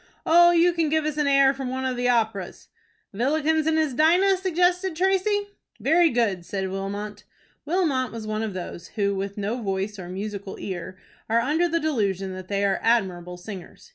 "Oh, 0.25 0.49
you 0.49 0.73
can 0.73 0.89
give 0.89 1.05
us 1.05 1.17
an 1.17 1.27
air 1.27 1.53
from 1.53 1.69
one 1.69 1.85
of 1.85 1.95
the 1.95 2.09
operas." 2.09 2.69
"Villikens 3.13 3.67
and 3.67 3.77
his 3.77 3.93
Dinah?" 3.93 4.35
suggested 4.35 4.95
Tracy. 4.95 5.43
"Very 5.79 6.09
good," 6.09 6.43
said 6.43 6.71
Wilmot. 6.71 7.23
Wilmot 7.65 8.11
was 8.11 8.25
one 8.25 8.41
of 8.41 8.55
those, 8.55 8.87
who, 8.95 9.13
with 9.13 9.37
no 9.37 9.61
voice 9.61 9.99
or 9.99 10.09
musical 10.09 10.57
ear, 10.59 10.97
are 11.29 11.39
under 11.39 11.69
the 11.69 11.79
delusion 11.79 12.33
that 12.33 12.47
they 12.47 12.65
are 12.65 12.79
admirable 12.81 13.37
singers. 13.37 13.89